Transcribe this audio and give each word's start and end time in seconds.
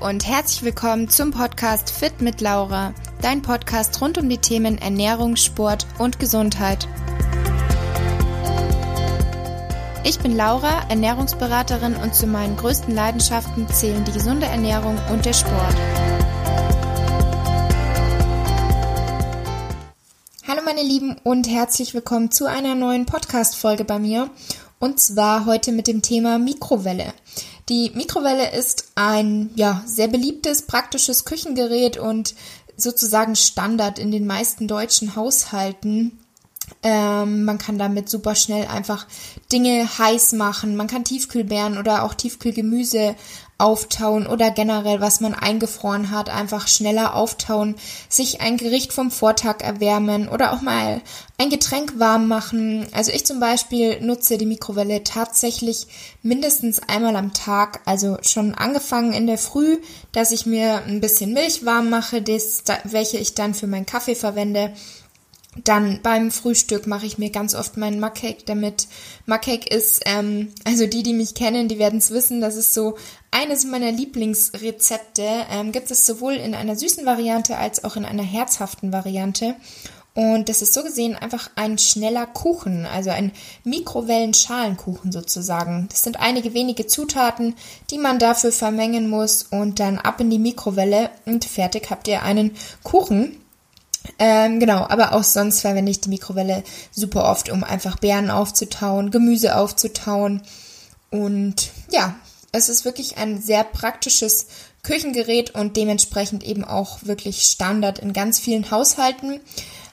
und 0.00 0.26
herzlich 0.26 0.62
willkommen 0.62 1.08
zum 1.08 1.30
Podcast 1.30 1.90
Fit 1.90 2.20
mit 2.20 2.40
Laura, 2.40 2.92
dein 3.22 3.40
Podcast 3.40 4.00
rund 4.02 4.18
um 4.18 4.28
die 4.28 4.38
Themen 4.38 4.78
Ernährung, 4.78 5.36
Sport 5.36 5.86
und 5.98 6.18
Gesundheit. 6.18 6.86
Ich 10.04 10.18
bin 10.18 10.36
Laura, 10.36 10.86
Ernährungsberaterin 10.88 11.96
und 11.96 12.14
zu 12.14 12.26
meinen 12.26 12.56
größten 12.56 12.94
Leidenschaften 12.94 13.68
zählen 13.68 14.04
die 14.04 14.12
gesunde 14.12 14.46
Ernährung 14.46 14.98
und 15.12 15.24
der 15.24 15.32
Sport. 15.32 15.74
Hallo 20.46 20.60
meine 20.64 20.82
Lieben 20.82 21.16
und 21.24 21.48
herzlich 21.48 21.94
willkommen 21.94 22.30
zu 22.30 22.46
einer 22.46 22.74
neuen 22.74 23.06
Podcast-Folge 23.06 23.84
bei 23.84 23.98
mir 23.98 24.30
und 24.78 25.00
zwar 25.00 25.46
heute 25.46 25.72
mit 25.72 25.86
dem 25.86 26.02
Thema 26.02 26.38
Mikrowelle. 26.38 27.14
Die 27.68 27.90
Mikrowelle 27.94 28.52
ist 28.52 28.92
ein 28.94 29.50
ja, 29.56 29.82
sehr 29.86 30.08
beliebtes, 30.08 30.62
praktisches 30.62 31.24
Küchengerät 31.24 31.96
und 31.98 32.34
sozusagen 32.76 33.34
Standard 33.34 33.98
in 33.98 34.10
den 34.10 34.26
meisten 34.26 34.68
deutschen 34.68 35.16
Haushalten. 35.16 36.18
Ähm, 36.82 37.44
man 37.44 37.58
kann 37.58 37.78
damit 37.78 38.08
super 38.08 38.34
schnell 38.34 38.66
einfach 38.66 39.06
Dinge 39.50 39.88
heiß 39.98 40.32
machen. 40.32 40.76
Man 40.76 40.86
kann 40.86 41.04
Tiefkühlbeeren 41.04 41.78
oder 41.78 42.04
auch 42.04 42.14
Tiefkühlgemüse 42.14 43.16
auftauen 43.58 44.26
oder 44.26 44.50
generell, 44.50 45.00
was 45.00 45.20
man 45.20 45.32
eingefroren 45.32 46.10
hat, 46.10 46.28
einfach 46.28 46.68
schneller 46.68 47.14
auftauen, 47.14 47.76
sich 48.08 48.42
ein 48.42 48.58
Gericht 48.58 48.92
vom 48.92 49.10
Vortag 49.10 49.62
erwärmen 49.62 50.28
oder 50.28 50.52
auch 50.52 50.60
mal 50.60 51.00
ein 51.38 51.48
Getränk 51.48 51.98
warm 51.98 52.28
machen. 52.28 52.86
Also 52.92 53.12
ich 53.12 53.24
zum 53.24 53.40
Beispiel 53.40 54.00
nutze 54.00 54.36
die 54.36 54.44
Mikrowelle 54.44 55.04
tatsächlich 55.04 55.86
mindestens 56.22 56.80
einmal 56.86 57.16
am 57.16 57.32
Tag, 57.32 57.80
also 57.86 58.18
schon 58.20 58.54
angefangen 58.54 59.14
in 59.14 59.26
der 59.26 59.38
Früh, 59.38 59.78
dass 60.12 60.32
ich 60.32 60.44
mir 60.44 60.82
ein 60.86 61.00
bisschen 61.00 61.32
Milch 61.32 61.64
warm 61.64 61.88
mache, 61.88 62.20
das, 62.20 62.62
welche 62.84 63.16
ich 63.16 63.34
dann 63.34 63.54
für 63.54 63.66
meinen 63.66 63.86
Kaffee 63.86 64.14
verwende 64.14 64.72
dann 65.64 66.00
beim 66.02 66.30
Frühstück 66.30 66.86
mache 66.86 67.06
ich 67.06 67.18
mir 67.18 67.30
ganz 67.30 67.54
oft 67.54 67.76
meinen 67.76 68.00
Mackcake 68.00 68.44
damit. 68.46 68.88
Mackcake 69.26 69.66
ist, 69.74 70.02
ähm, 70.06 70.52
also 70.64 70.86
die, 70.86 71.02
die 71.02 71.14
mich 71.14 71.34
kennen, 71.34 71.68
die 71.68 71.78
werden 71.78 71.98
es 71.98 72.10
wissen, 72.10 72.40
das 72.40 72.56
ist 72.56 72.74
so 72.74 72.96
eines 73.30 73.64
meiner 73.64 73.92
Lieblingsrezepte. 73.92 75.46
Ähm, 75.50 75.72
gibt 75.72 75.90
es 75.90 76.06
sowohl 76.06 76.34
in 76.34 76.54
einer 76.54 76.76
süßen 76.76 77.06
Variante 77.06 77.56
als 77.56 77.84
auch 77.84 77.96
in 77.96 78.04
einer 78.04 78.22
herzhaften 78.22 78.92
Variante. 78.92 79.56
Und 80.16 80.48
das 80.48 80.62
ist 80.62 80.72
so 80.72 80.82
gesehen 80.82 81.14
einfach 81.14 81.50
ein 81.56 81.76
schneller 81.76 82.24
Kuchen, 82.24 82.86
also 82.86 83.10
ein 83.10 83.32
Mikrowellenschalenkuchen 83.64 85.12
sozusagen. 85.12 85.88
Das 85.90 86.02
sind 86.02 86.18
einige 86.18 86.54
wenige 86.54 86.86
Zutaten, 86.86 87.54
die 87.90 87.98
man 87.98 88.18
dafür 88.18 88.50
vermengen 88.50 89.10
muss 89.10 89.42
und 89.42 89.78
dann 89.78 89.98
ab 89.98 90.18
in 90.22 90.30
die 90.30 90.38
Mikrowelle 90.38 91.10
und 91.26 91.44
fertig 91.44 91.90
habt 91.90 92.08
ihr 92.08 92.22
einen 92.22 92.52
Kuchen. 92.82 93.36
Ähm, 94.18 94.60
genau, 94.60 94.86
aber 94.88 95.14
auch 95.14 95.24
sonst 95.24 95.60
verwende 95.60 95.90
ich 95.90 96.00
die 96.00 96.08
Mikrowelle 96.08 96.62
super 96.90 97.24
oft, 97.30 97.50
um 97.50 97.64
einfach 97.64 97.98
Beeren 97.98 98.30
aufzutauen, 98.30 99.10
Gemüse 99.10 99.56
aufzutauen. 99.56 100.42
Und 101.10 101.70
ja, 101.90 102.14
es 102.52 102.68
ist 102.68 102.84
wirklich 102.84 103.18
ein 103.18 103.40
sehr 103.40 103.64
praktisches 103.64 104.46
Küchengerät 104.82 105.54
und 105.54 105.76
dementsprechend 105.76 106.44
eben 106.44 106.64
auch 106.64 106.98
wirklich 107.02 107.42
Standard 107.42 107.98
in 107.98 108.12
ganz 108.12 108.38
vielen 108.38 108.70
Haushalten. 108.70 109.40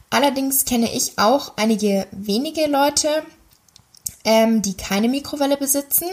Allerdings 0.10 0.66
kenne 0.66 0.94
ich 0.94 1.18
auch 1.18 1.54
einige 1.56 2.06
wenige 2.12 2.68
Leute, 2.68 3.10
ähm, 4.24 4.62
die 4.62 4.76
keine 4.76 5.10
Mikrowelle 5.10 5.58
besitzen, 5.58 6.08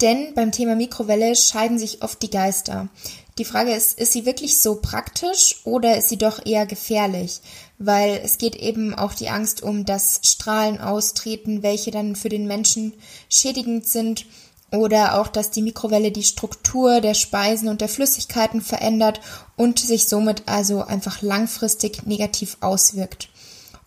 denn 0.00 0.34
beim 0.34 0.50
Thema 0.50 0.74
Mikrowelle 0.74 1.36
scheiden 1.36 1.78
sich 1.78 2.02
oft 2.02 2.22
die 2.22 2.30
Geister. 2.30 2.88
Die 3.38 3.46
Frage 3.46 3.72
ist, 3.74 3.98
ist 3.98 4.12
sie 4.12 4.26
wirklich 4.26 4.60
so 4.60 4.74
praktisch 4.74 5.60
oder 5.64 5.96
ist 5.96 6.10
sie 6.10 6.18
doch 6.18 6.44
eher 6.44 6.66
gefährlich? 6.66 7.40
Weil 7.78 8.20
es 8.22 8.36
geht 8.36 8.56
eben 8.56 8.94
auch 8.94 9.14
die 9.14 9.30
Angst 9.30 9.62
um 9.62 9.86
das 9.86 10.20
Strahlen 10.22 10.78
austreten, 10.78 11.62
welche 11.62 11.90
dann 11.90 12.14
für 12.14 12.28
den 12.28 12.46
Menschen 12.46 12.92
schädigend 13.30 13.86
sind 13.86 14.26
oder 14.70 15.18
auch, 15.18 15.28
dass 15.28 15.50
die 15.50 15.62
Mikrowelle 15.62 16.12
die 16.12 16.22
Struktur 16.22 17.00
der 17.00 17.14
Speisen 17.14 17.68
und 17.68 17.80
der 17.80 17.88
Flüssigkeiten 17.88 18.60
verändert 18.60 19.20
und 19.56 19.78
sich 19.78 20.06
somit 20.06 20.42
also 20.46 20.82
einfach 20.82 21.22
langfristig 21.22 22.06
negativ 22.06 22.58
auswirkt 22.60 23.28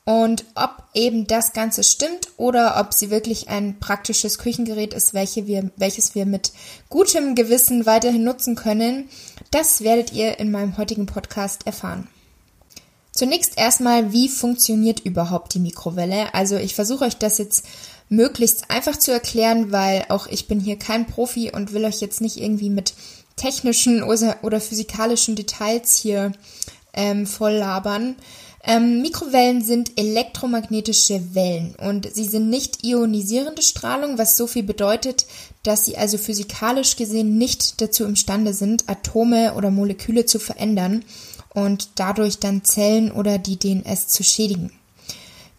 und 0.05 0.45
ob 0.53 0.83
eben 0.93 1.25
das 1.25 1.53
Ganze 1.53 1.83
stimmt 1.83 2.29
oder 2.37 2.79
ob 2.79 2.93
sie 2.93 3.09
wirklich 3.09 3.49
ein 3.49 3.79
praktisches 3.79 4.37
Küchengerät 4.37 4.93
ist, 4.93 5.15
welche 5.15 5.47
wir, 5.47 5.71
welches 5.77 6.13
wir 6.13 6.27
mit 6.27 6.51
gutem 6.89 7.33
Gewissen 7.33 7.87
weiterhin 7.87 8.23
nutzen 8.23 8.55
können, 8.55 9.09
das 9.55 9.81
werdet 9.85 10.11
ihr 10.11 10.37
in 10.37 10.51
meinem 10.51 10.75
heutigen 10.75 11.05
Podcast 11.05 11.65
erfahren. 11.65 12.09
Zunächst 13.13 13.57
erstmal, 13.57 14.11
wie 14.11 14.27
funktioniert 14.27 14.99
überhaupt 14.99 15.53
die 15.53 15.59
Mikrowelle? 15.59 16.33
Also 16.33 16.57
ich 16.57 16.75
versuche 16.75 17.05
euch 17.05 17.15
das 17.15 17.37
jetzt 17.37 17.65
möglichst 18.09 18.69
einfach 18.69 18.97
zu 18.97 19.13
erklären, 19.13 19.71
weil 19.71 20.03
auch 20.09 20.27
ich 20.27 20.49
bin 20.49 20.59
hier 20.59 20.77
kein 20.77 21.07
Profi 21.07 21.53
und 21.53 21.71
will 21.71 21.85
euch 21.85 22.01
jetzt 22.01 22.19
nicht 22.19 22.35
irgendwie 22.35 22.69
mit 22.69 22.95
technischen 23.37 24.03
oder, 24.03 24.59
physikalischen 24.59 25.37
Details 25.37 25.95
hier 25.95 26.33
ähm, 26.93 27.25
voll 27.25 27.53
labern. 27.53 28.17
Ähm, 28.67 29.03
Mikrowellen 29.03 29.61
sind 29.61 29.91
elektromagnetische 29.95 31.35
Wellen 31.35 31.75
und 31.75 32.09
sie 32.15 32.23
sind 32.23 32.49
nicht 32.49 32.83
ionisierende 32.83 33.61
Strahlung, 33.61 34.17
was 34.17 34.37
so 34.37 34.47
viel 34.47 34.63
bedeutet, 34.63 35.27
dass 35.61 35.85
sie 35.85 35.97
also 35.97 36.17
physikalisch 36.17 36.95
gesehen 36.95 37.37
nicht 37.37 37.79
dazu 37.79 38.05
imstande 38.05 38.53
sind, 38.53 38.89
Atome 38.89 39.53
oder 39.53 39.69
Moleküle 39.69 40.25
zu 40.25 40.39
verändern 40.39 41.05
und 41.53 41.89
dadurch 41.95 42.39
dann 42.39 42.63
Zellen 42.63 43.11
oder 43.11 43.37
die 43.37 43.57
DNS 43.57 44.07
zu 44.07 44.23
schädigen. 44.23 44.71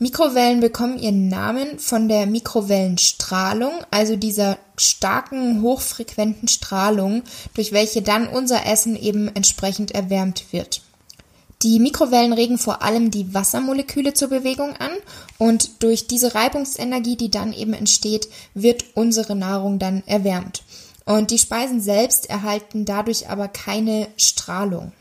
Mikrowellen 0.00 0.60
bekommen 0.60 0.98
ihren 0.98 1.28
Namen 1.28 1.78
von 1.78 2.08
der 2.08 2.26
Mikrowellenstrahlung, 2.26 3.72
also 3.90 4.16
dieser 4.16 4.58
starken, 4.76 5.62
hochfrequenten 5.62 6.48
Strahlung, 6.48 7.22
durch 7.54 7.72
welche 7.72 8.02
dann 8.02 8.26
unser 8.26 8.66
Essen 8.66 8.94
eben 8.94 9.28
entsprechend 9.34 9.92
erwärmt 9.92 10.52
wird. 10.52 10.82
Die 11.62 11.80
Mikrowellen 11.80 12.34
regen 12.34 12.58
vor 12.58 12.82
allem 12.82 13.10
die 13.10 13.32
Wassermoleküle 13.32 14.12
zur 14.12 14.28
Bewegung 14.28 14.76
an 14.76 14.92
und 15.38 15.82
durch 15.82 16.06
diese 16.06 16.34
Reibungsenergie, 16.34 17.16
die 17.16 17.30
dann 17.30 17.52
eben 17.52 17.72
entsteht, 17.72 18.28
wird 18.54 18.84
unsere 18.94 19.34
Nahrung 19.34 19.78
dann 19.78 20.02
erwärmt. 20.06 20.62
Und 21.06 21.30
die 21.30 21.38
Speisen 21.38 21.80
selbst 21.80 22.28
erhalten 22.28 22.84
dadurch 22.84 23.28
aber 23.30 23.48
keine 23.48 24.08
Strahlung. 24.16 24.92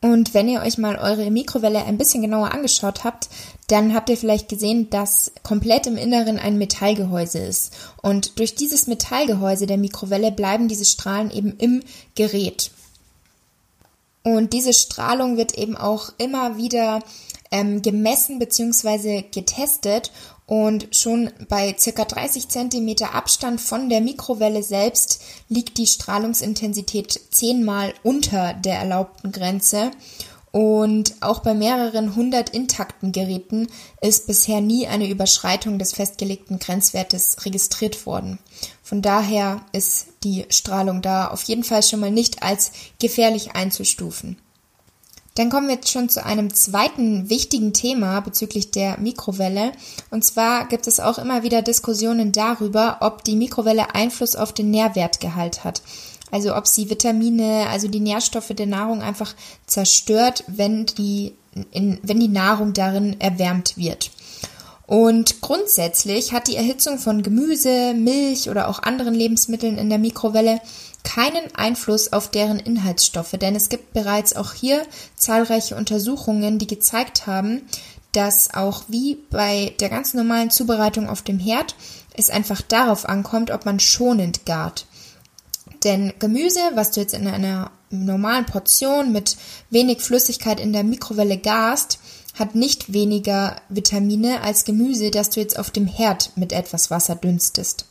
Und 0.00 0.34
wenn 0.34 0.48
ihr 0.48 0.60
euch 0.60 0.76
mal 0.76 0.96
eure 0.96 1.30
Mikrowelle 1.30 1.84
ein 1.84 1.96
bisschen 1.96 2.20
genauer 2.20 2.52
angeschaut 2.52 3.04
habt, 3.04 3.30
dann 3.68 3.94
habt 3.94 4.10
ihr 4.10 4.18
vielleicht 4.18 4.50
gesehen, 4.50 4.90
dass 4.90 5.32
komplett 5.42 5.86
im 5.86 5.96
Inneren 5.96 6.38
ein 6.38 6.58
Metallgehäuse 6.58 7.38
ist. 7.38 7.72
Und 8.02 8.38
durch 8.38 8.54
dieses 8.54 8.86
Metallgehäuse 8.86 9.66
der 9.66 9.78
Mikrowelle 9.78 10.30
bleiben 10.30 10.68
diese 10.68 10.84
Strahlen 10.84 11.30
eben 11.30 11.56
im 11.56 11.82
Gerät. 12.14 12.70
Und 14.24 14.52
diese 14.54 14.72
Strahlung 14.72 15.36
wird 15.36 15.56
eben 15.56 15.76
auch 15.76 16.10
immer 16.18 16.56
wieder 16.56 17.00
ähm, 17.50 17.82
gemessen 17.82 18.38
bzw. 18.38 19.22
getestet 19.22 20.10
und 20.46 20.88
schon 20.90 21.30
bei 21.48 21.74
circa 21.78 22.04
30 22.04 22.48
Zentimeter 22.48 23.14
Abstand 23.14 23.60
von 23.60 23.88
der 23.88 24.00
Mikrowelle 24.00 24.62
selbst 24.62 25.22
liegt 25.48 25.78
die 25.78 25.86
Strahlungsintensität 25.86 27.20
zehnmal 27.30 27.94
unter 28.02 28.54
der 28.54 28.78
erlaubten 28.78 29.30
Grenze. 29.30 29.90
Und 30.54 31.16
auch 31.20 31.40
bei 31.40 31.52
mehreren 31.52 32.14
hundert 32.14 32.50
intakten 32.50 33.10
Geräten 33.10 33.66
ist 34.00 34.28
bisher 34.28 34.60
nie 34.60 34.86
eine 34.86 35.08
Überschreitung 35.08 35.80
des 35.80 35.94
festgelegten 35.94 36.60
Grenzwertes 36.60 37.38
registriert 37.44 38.06
worden. 38.06 38.38
Von 38.80 39.02
daher 39.02 39.62
ist 39.72 40.06
die 40.22 40.46
Strahlung 40.50 41.02
da 41.02 41.26
auf 41.26 41.42
jeden 41.42 41.64
Fall 41.64 41.82
schon 41.82 41.98
mal 41.98 42.12
nicht 42.12 42.44
als 42.44 42.70
gefährlich 43.00 43.56
einzustufen. 43.56 44.38
Dann 45.34 45.50
kommen 45.50 45.66
wir 45.66 45.74
jetzt 45.74 45.90
schon 45.90 46.08
zu 46.08 46.24
einem 46.24 46.54
zweiten 46.54 47.28
wichtigen 47.28 47.72
Thema 47.72 48.20
bezüglich 48.20 48.70
der 48.70 48.96
Mikrowelle. 49.00 49.72
Und 50.10 50.24
zwar 50.24 50.68
gibt 50.68 50.86
es 50.86 51.00
auch 51.00 51.18
immer 51.18 51.42
wieder 51.42 51.62
Diskussionen 51.62 52.30
darüber, 52.30 52.98
ob 53.00 53.24
die 53.24 53.34
Mikrowelle 53.34 53.96
Einfluss 53.96 54.36
auf 54.36 54.52
den 54.52 54.70
Nährwertgehalt 54.70 55.64
hat. 55.64 55.82
Also 56.34 56.56
ob 56.56 56.66
sie 56.66 56.90
Vitamine, 56.90 57.68
also 57.68 57.86
die 57.86 58.00
Nährstoffe 58.00 58.48
der 58.48 58.66
Nahrung 58.66 59.02
einfach 59.02 59.36
zerstört, 59.68 60.42
wenn 60.48 60.84
die, 60.84 61.32
in, 61.70 62.00
wenn 62.02 62.18
die 62.18 62.26
Nahrung 62.26 62.72
darin 62.72 63.20
erwärmt 63.20 63.76
wird. 63.76 64.10
Und 64.88 65.40
grundsätzlich 65.42 66.32
hat 66.32 66.48
die 66.48 66.56
Erhitzung 66.56 66.98
von 66.98 67.22
Gemüse, 67.22 67.94
Milch 67.94 68.50
oder 68.50 68.66
auch 68.66 68.82
anderen 68.82 69.14
Lebensmitteln 69.14 69.78
in 69.78 69.88
der 69.88 70.00
Mikrowelle 70.00 70.60
keinen 71.04 71.54
Einfluss 71.54 72.12
auf 72.12 72.32
deren 72.32 72.58
Inhaltsstoffe, 72.58 73.36
denn 73.40 73.54
es 73.54 73.68
gibt 73.68 73.92
bereits 73.92 74.34
auch 74.34 74.54
hier 74.54 74.82
zahlreiche 75.14 75.76
Untersuchungen, 75.76 76.58
die 76.58 76.66
gezeigt 76.66 77.28
haben, 77.28 77.62
dass 78.10 78.54
auch 78.54 78.82
wie 78.88 79.18
bei 79.30 79.72
der 79.78 79.88
ganz 79.88 80.14
normalen 80.14 80.50
Zubereitung 80.50 81.08
auf 81.08 81.22
dem 81.22 81.38
Herd 81.38 81.76
es 82.16 82.28
einfach 82.28 82.60
darauf 82.60 83.08
ankommt, 83.08 83.52
ob 83.52 83.66
man 83.66 83.78
schonend 83.78 84.44
gart. 84.46 84.86
Denn 85.84 86.14
Gemüse, 86.18 86.60
was 86.74 86.90
du 86.90 87.00
jetzt 87.00 87.14
in 87.14 87.26
einer 87.26 87.70
normalen 87.90 88.46
Portion 88.46 89.12
mit 89.12 89.36
wenig 89.70 90.00
Flüssigkeit 90.00 90.58
in 90.58 90.72
der 90.72 90.84
Mikrowelle 90.84 91.38
garst, 91.38 91.98
hat 92.34 92.54
nicht 92.54 92.92
weniger 92.92 93.56
Vitamine 93.68 94.40
als 94.40 94.64
Gemüse, 94.64 95.10
das 95.10 95.30
du 95.30 95.40
jetzt 95.40 95.58
auf 95.58 95.70
dem 95.70 95.86
Herd 95.86 96.32
mit 96.36 96.52
etwas 96.52 96.90
Wasser 96.90 97.14
dünstest. 97.14 97.86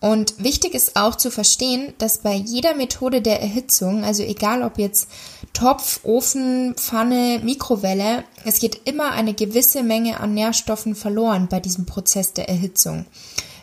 Und 0.00 0.34
wichtig 0.36 0.74
ist 0.74 0.96
auch 0.96 1.14
zu 1.14 1.30
verstehen, 1.30 1.94
dass 1.96 2.18
bei 2.18 2.34
jeder 2.34 2.74
Methode 2.74 3.22
der 3.22 3.40
Erhitzung, 3.40 4.04
also 4.04 4.22
egal 4.22 4.62
ob 4.62 4.78
jetzt 4.78 5.08
Topf, 5.54 6.00
Ofen, 6.04 6.74
Pfanne, 6.74 7.40
Mikrowelle, 7.42 8.24
es 8.44 8.58
geht 8.58 8.82
immer 8.84 9.12
eine 9.12 9.32
gewisse 9.32 9.82
Menge 9.82 10.20
an 10.20 10.34
Nährstoffen 10.34 10.94
verloren 10.94 11.48
bei 11.48 11.58
diesem 11.58 11.86
Prozess 11.86 12.34
der 12.34 12.50
Erhitzung. 12.50 13.06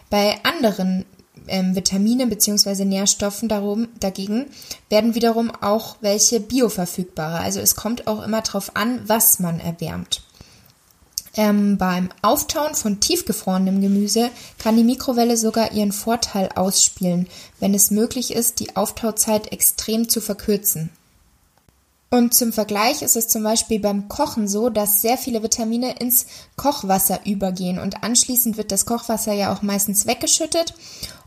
Bei 0.09 0.39
anderen 0.43 1.05
ähm, 1.47 1.75
Vitaminen 1.75 2.29
bzw. 2.29 2.85
Nährstoffen 2.85 3.49
darum, 3.49 3.87
dagegen 3.99 4.47
werden 4.89 5.15
wiederum 5.15 5.51
auch 5.61 5.97
welche 6.01 6.39
bioverfügbare. 6.39 7.39
Also 7.39 7.59
es 7.59 7.75
kommt 7.75 8.07
auch 8.07 8.23
immer 8.23 8.41
darauf 8.41 8.75
an, 8.75 9.01
was 9.07 9.39
man 9.39 9.59
erwärmt. 9.59 10.21
Ähm, 11.37 11.77
beim 11.77 12.09
Auftauen 12.21 12.75
von 12.75 12.99
tiefgefrorenem 12.99 13.79
Gemüse 13.79 14.29
kann 14.59 14.75
die 14.75 14.83
Mikrowelle 14.83 15.37
sogar 15.37 15.71
ihren 15.71 15.93
Vorteil 15.93 16.49
ausspielen, 16.55 17.27
wenn 17.59 17.73
es 17.73 17.89
möglich 17.89 18.33
ist, 18.33 18.59
die 18.59 18.75
Auftauzeit 18.75 19.51
extrem 19.53 20.09
zu 20.09 20.19
verkürzen. 20.19 20.89
Und 22.13 22.35
zum 22.35 22.51
Vergleich 22.51 23.01
ist 23.01 23.15
es 23.15 23.29
zum 23.29 23.43
Beispiel 23.43 23.79
beim 23.79 24.09
Kochen 24.09 24.49
so, 24.49 24.69
dass 24.69 25.01
sehr 25.01 25.17
viele 25.17 25.43
Vitamine 25.43 25.95
ins 25.99 26.25
Kochwasser 26.57 27.21
übergehen 27.25 27.79
und 27.79 28.03
anschließend 28.03 28.57
wird 28.57 28.73
das 28.73 28.85
Kochwasser 28.85 29.31
ja 29.31 29.53
auch 29.53 29.61
meistens 29.61 30.05
weggeschüttet 30.05 30.73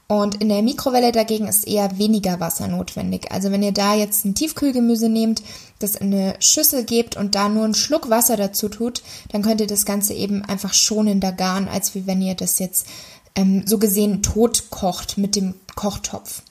und 0.06 0.42
in 0.42 0.50
der 0.50 0.62
Mikrowelle 0.62 1.12
dagegen 1.12 1.48
ist 1.48 1.66
eher 1.66 1.98
weniger 1.98 2.38
Wasser 2.38 2.68
notwendig. 2.68 3.32
Also 3.32 3.50
wenn 3.50 3.62
ihr 3.62 3.72
da 3.72 3.94
jetzt 3.94 4.24
ein 4.24 4.34
Tiefkühlgemüse 4.34 5.08
nehmt, 5.08 5.42
das 5.78 5.94
in 5.94 6.12
eine 6.12 6.34
Schüssel 6.40 6.84
gebt 6.84 7.16
und 7.16 7.34
da 7.34 7.48
nur 7.48 7.64
einen 7.64 7.74
Schluck 7.74 8.10
Wasser 8.10 8.36
dazu 8.36 8.68
tut, 8.68 9.02
dann 9.30 9.42
könnt 9.42 9.62
ihr 9.62 9.66
das 9.66 9.86
Ganze 9.86 10.12
eben 10.12 10.44
einfach 10.44 10.74
schonender 10.74 11.32
garen, 11.32 11.68
als 11.68 11.94
wie 11.94 12.06
wenn 12.06 12.20
ihr 12.20 12.34
das 12.34 12.58
jetzt 12.58 12.86
ähm, 13.34 13.66
so 13.66 13.78
gesehen 13.78 14.22
tot 14.22 14.64
kocht 14.70 15.16
mit 15.16 15.36
dem 15.36 15.54
Kochtopf. 15.74 16.42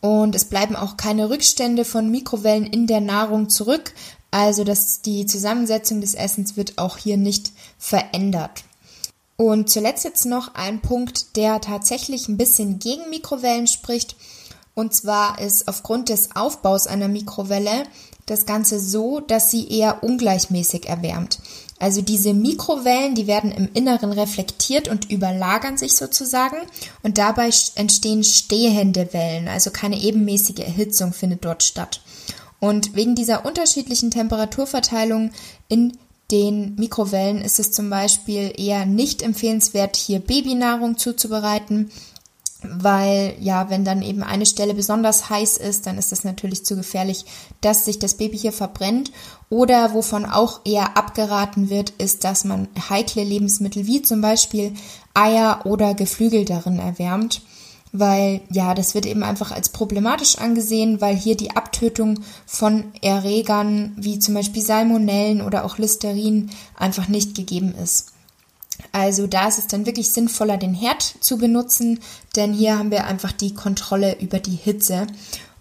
Und 0.00 0.34
es 0.34 0.44
bleiben 0.44 0.76
auch 0.76 0.96
keine 0.96 1.30
Rückstände 1.30 1.84
von 1.84 2.10
Mikrowellen 2.10 2.66
in 2.66 2.86
der 2.86 3.00
Nahrung 3.00 3.48
zurück. 3.48 3.94
Also 4.30 4.64
dass 4.64 5.00
die 5.00 5.26
Zusammensetzung 5.26 6.00
des 6.00 6.14
Essens 6.14 6.56
wird 6.56 6.76
auch 6.76 6.98
hier 6.98 7.16
nicht 7.16 7.52
verändert. 7.78 8.64
Und 9.40 9.70
zuletzt 9.70 10.04
jetzt 10.04 10.26
noch 10.26 10.56
ein 10.56 10.80
Punkt, 10.80 11.36
der 11.36 11.60
tatsächlich 11.60 12.26
ein 12.26 12.36
bisschen 12.36 12.80
gegen 12.80 13.08
Mikrowellen 13.08 13.68
spricht. 13.68 14.16
Und 14.74 14.92
zwar 14.94 15.40
ist 15.40 15.68
aufgrund 15.68 16.08
des 16.08 16.34
Aufbaus 16.34 16.88
einer 16.88 17.06
Mikrowelle 17.06 17.84
das 18.26 18.46
Ganze 18.46 18.80
so, 18.80 19.20
dass 19.20 19.52
sie 19.52 19.68
eher 19.68 20.02
ungleichmäßig 20.02 20.88
erwärmt. 20.88 21.38
Also 21.78 22.02
diese 22.02 22.34
Mikrowellen, 22.34 23.14
die 23.14 23.28
werden 23.28 23.52
im 23.52 23.68
Inneren 23.74 24.10
reflektiert 24.10 24.88
und 24.88 25.08
überlagern 25.08 25.78
sich 25.78 25.94
sozusagen 25.94 26.56
und 27.04 27.16
dabei 27.16 27.50
entstehen 27.76 28.24
stehende 28.24 29.12
Wellen, 29.12 29.46
also 29.46 29.70
keine 29.70 30.00
ebenmäßige 30.00 30.58
Erhitzung 30.58 31.12
findet 31.12 31.44
dort 31.44 31.62
statt. 31.62 32.00
Und 32.58 32.96
wegen 32.96 33.14
dieser 33.14 33.46
unterschiedlichen 33.46 34.10
Temperaturverteilung 34.10 35.30
in 35.68 35.96
den 36.30 36.74
Mikrowellen 36.74 37.40
ist 37.40 37.58
es 37.58 37.72
zum 37.72 37.88
Beispiel 37.88 38.52
eher 38.56 38.84
nicht 38.84 39.22
empfehlenswert, 39.22 39.96
hier 39.96 40.18
Babynahrung 40.18 40.98
zuzubereiten, 40.98 41.90
weil 42.62 43.36
ja, 43.40 43.70
wenn 43.70 43.84
dann 43.84 44.02
eben 44.02 44.22
eine 44.22 44.44
Stelle 44.44 44.74
besonders 44.74 45.30
heiß 45.30 45.58
ist, 45.58 45.86
dann 45.86 45.96
ist 45.96 46.10
das 46.10 46.24
natürlich 46.24 46.64
zu 46.64 46.76
gefährlich, 46.76 47.24
dass 47.60 47.84
sich 47.84 47.98
das 47.98 48.14
Baby 48.14 48.36
hier 48.36 48.52
verbrennt. 48.52 49.12
Oder 49.48 49.94
wovon 49.94 50.26
auch 50.26 50.60
eher 50.64 50.96
abgeraten 50.96 51.70
wird, 51.70 51.90
ist, 51.90 52.24
dass 52.24 52.44
man 52.44 52.68
heikle 52.90 53.22
Lebensmittel 53.22 53.86
wie 53.86 54.02
zum 54.02 54.20
Beispiel 54.20 54.74
Eier 55.14 55.60
oder 55.64 55.94
Geflügel 55.94 56.44
darin 56.44 56.80
erwärmt 56.80 57.42
weil 57.92 58.40
ja, 58.50 58.74
das 58.74 58.94
wird 58.94 59.06
eben 59.06 59.22
einfach 59.22 59.50
als 59.50 59.70
problematisch 59.70 60.38
angesehen, 60.38 61.00
weil 61.00 61.16
hier 61.16 61.36
die 61.36 61.56
Abtötung 61.56 62.20
von 62.46 62.84
Erregern 63.02 63.92
wie 63.96 64.18
zum 64.18 64.34
Beispiel 64.34 64.62
Salmonellen 64.62 65.40
oder 65.40 65.64
auch 65.64 65.78
Listerin 65.78 66.50
einfach 66.76 67.08
nicht 67.08 67.34
gegeben 67.34 67.74
ist. 67.82 68.12
Also 68.92 69.26
da 69.26 69.48
ist 69.48 69.58
es 69.58 69.66
dann 69.66 69.86
wirklich 69.86 70.10
sinnvoller, 70.10 70.56
den 70.56 70.74
Herd 70.74 71.02
zu 71.20 71.38
benutzen, 71.38 72.00
denn 72.36 72.52
hier 72.52 72.78
haben 72.78 72.90
wir 72.90 73.06
einfach 73.06 73.32
die 73.32 73.54
Kontrolle 73.54 74.20
über 74.20 74.38
die 74.38 74.56
Hitze 74.56 75.06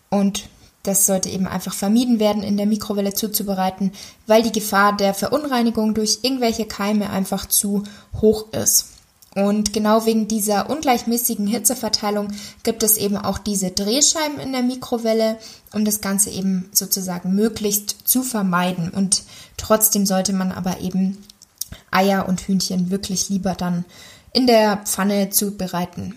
und 0.09 0.49
das 0.83 1.05
sollte 1.05 1.29
eben 1.29 1.47
einfach 1.47 1.73
vermieden 1.73 2.19
werden, 2.19 2.43
in 2.43 2.55
der 2.55 2.65
Mikrowelle 2.65 3.13
zuzubereiten, 3.13 3.91
weil 4.25 4.41
die 4.41 4.53
Gefahr 4.53 4.95
der 4.95 5.13
Verunreinigung 5.13 5.93
durch 5.93 6.19
irgendwelche 6.21 6.65
Keime 6.65 7.09
einfach 7.09 7.45
zu 7.47 7.83
hoch 8.21 8.53
ist. 8.53 8.96
Und 9.37 9.71
genau 9.71 10.07
wegen 10.07 10.27
dieser 10.27 10.67
ungleichmäßigen 10.67 11.45
Hitzeverteilung 11.45 12.29
gibt 12.63 12.81
es 12.81 12.97
eben 12.97 13.17
auch 13.17 13.37
diese 13.37 13.69
Drehscheiben 13.69 14.39
in 14.39 14.51
der 14.51 14.63
Mikrowelle, 14.63 15.37
um 15.73 15.85
das 15.85 16.01
Ganze 16.01 16.31
eben 16.31 16.67
sozusagen 16.71 17.35
möglichst 17.35 17.97
zu 18.03 18.23
vermeiden. 18.23 18.89
Und 18.89 19.21
trotzdem 19.55 20.07
sollte 20.07 20.33
man 20.33 20.51
aber 20.51 20.79
eben 20.79 21.23
Eier 21.91 22.27
und 22.27 22.41
Hühnchen 22.41 22.89
wirklich 22.89 23.29
lieber 23.29 23.53
dann 23.53 23.85
in 24.33 24.47
der 24.47 24.77
Pfanne 24.77 25.29
zubereiten. 25.29 26.15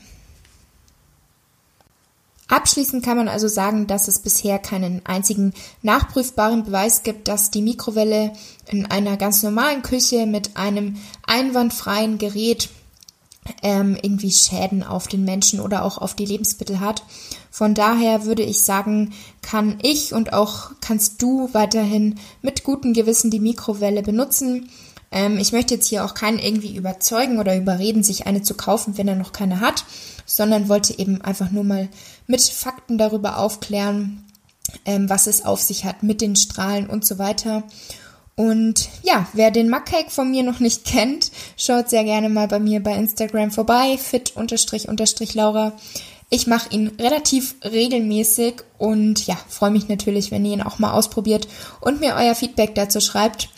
Abschließend 2.48 3.04
kann 3.04 3.18
man 3.18 3.28
also 3.28 3.48
sagen, 3.48 3.86
dass 3.86 4.08
es 4.08 4.20
bisher 4.20 4.58
keinen 4.58 5.04
einzigen 5.04 5.52
nachprüfbaren 5.82 6.64
Beweis 6.64 7.02
gibt, 7.02 7.28
dass 7.28 7.50
die 7.50 7.60
Mikrowelle 7.60 8.32
in 8.66 8.86
einer 8.86 9.18
ganz 9.18 9.42
normalen 9.42 9.82
Küche 9.82 10.24
mit 10.24 10.56
einem 10.56 10.96
einwandfreien 11.26 12.16
Gerät 12.16 12.70
ähm, 13.62 13.96
irgendwie 14.00 14.30
Schäden 14.30 14.82
auf 14.82 15.08
den 15.08 15.24
Menschen 15.24 15.60
oder 15.60 15.84
auch 15.84 15.98
auf 15.98 16.14
die 16.14 16.26
Lebensmittel 16.26 16.80
hat. 16.80 17.02
Von 17.50 17.74
daher 17.74 18.24
würde 18.24 18.42
ich 18.42 18.62
sagen, 18.62 19.12
kann 19.42 19.78
ich 19.82 20.14
und 20.14 20.32
auch 20.32 20.70
kannst 20.80 21.20
du 21.22 21.50
weiterhin 21.52 22.18
mit 22.42 22.64
gutem 22.64 22.92
Gewissen 22.92 23.30
die 23.30 23.40
Mikrowelle 23.40 24.02
benutzen. 24.02 24.70
Ähm, 25.10 25.38
ich 25.38 25.52
möchte 25.52 25.74
jetzt 25.74 25.88
hier 25.88 26.04
auch 26.04 26.14
keinen 26.14 26.38
irgendwie 26.38 26.76
überzeugen 26.76 27.38
oder 27.38 27.56
überreden, 27.56 28.02
sich 28.02 28.26
eine 28.26 28.42
zu 28.42 28.54
kaufen, 28.54 28.96
wenn 28.96 29.08
er 29.08 29.16
noch 29.16 29.32
keine 29.32 29.60
hat, 29.60 29.84
sondern 30.26 30.68
wollte 30.68 30.98
eben 30.98 31.20
einfach 31.22 31.50
nur 31.50 31.64
mal 31.64 31.88
mit 32.26 32.42
Fakten 32.42 32.98
darüber 32.98 33.38
aufklären, 33.38 34.24
ähm, 34.84 35.10
was 35.10 35.26
es 35.26 35.44
auf 35.44 35.60
sich 35.60 35.84
hat 35.84 36.02
mit 36.02 36.20
den 36.20 36.36
Strahlen 36.36 36.88
und 36.88 37.04
so 37.04 37.18
weiter. 37.18 37.64
Und 38.40 38.88
ja, 39.02 39.26
wer 39.34 39.50
den 39.50 39.68
Mugcake 39.68 40.08
von 40.08 40.30
mir 40.30 40.42
noch 40.42 40.60
nicht 40.60 40.86
kennt, 40.86 41.30
schaut 41.58 41.90
sehr 41.90 42.04
gerne 42.04 42.30
mal 42.30 42.48
bei 42.48 42.58
mir 42.58 42.82
bei 42.82 42.94
Instagram 42.94 43.50
vorbei, 43.50 43.98
fit-laura. 43.98 45.74
Ich 46.30 46.46
mache 46.46 46.70
ihn 46.70 46.88
relativ 46.98 47.56
regelmäßig 47.62 48.62
und 48.78 49.26
ja, 49.26 49.38
freue 49.50 49.72
mich 49.72 49.88
natürlich, 49.88 50.30
wenn 50.30 50.46
ihr 50.46 50.54
ihn 50.54 50.62
auch 50.62 50.78
mal 50.78 50.92
ausprobiert 50.92 51.48
und 51.82 52.00
mir 52.00 52.14
euer 52.16 52.34
Feedback 52.34 52.74
dazu 52.74 53.02
schreibt. 53.02 53.50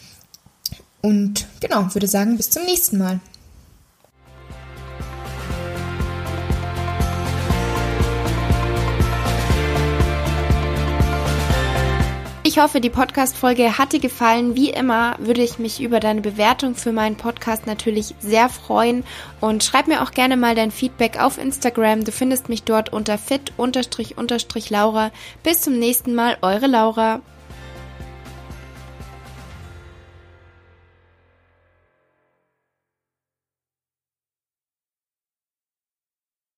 Und 1.01 1.47
genau, 1.61 1.95
würde 1.95 2.09
sagen, 2.09 2.37
bis 2.37 2.51
zum 2.51 2.65
nächsten 2.65 2.99
Mal. 2.99 3.21
Ich 12.53 12.59
hoffe, 12.59 12.83
die 12.83 12.91
Podcast-Folge 12.91 13.79
hat 13.79 13.95
dir 13.95 13.99
gefallen. 13.99 14.55
Wie 14.55 14.69
immer 14.69 15.17
würde 15.19 15.41
ich 15.43 15.59
mich 15.59 15.81
über 15.81 16.01
deine 16.01 16.21
Bewertung 16.21 16.75
für 16.75 16.93
meinen 16.93 17.17
Podcast 17.17 17.67
natürlich 17.67 18.15
sehr 18.21 18.51
freuen 18.51 19.05
und 19.41 19.65
schreib 19.65 19.89
mir 19.89 20.03
auch 20.03 20.11
gerne 20.11 20.37
mal 20.37 20.55
dein 20.55 20.71
Feedback 20.71 21.19
auf 21.19 21.39
Instagram. 21.39 22.05
Du 22.05 22.13
findest 22.13 22.51
mich 22.51 22.65
dort 22.65 22.93
unter 22.93 23.17
fit-laura. 23.17 25.13
Bis 25.43 25.63
zum 25.63 25.79
nächsten 25.79 26.15
Mal, 26.15 26.37
eure 26.43 26.67
Laura. 26.67 27.23